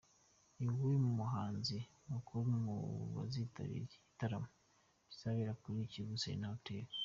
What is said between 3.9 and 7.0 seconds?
gitaramo kizabera kuri Kivu Serena Hotel.